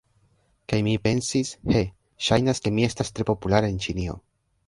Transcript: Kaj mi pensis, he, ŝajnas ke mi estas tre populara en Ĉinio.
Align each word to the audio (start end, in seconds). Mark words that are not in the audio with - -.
Kaj 0.71 0.77
mi 0.87 0.93
pensis, 1.07 1.51
he, 1.75 1.83
ŝajnas 2.29 2.63
ke 2.65 2.73
mi 2.77 2.87
estas 2.89 3.13
tre 3.19 3.27
populara 3.33 3.73
en 3.75 3.79
Ĉinio. 3.87 4.19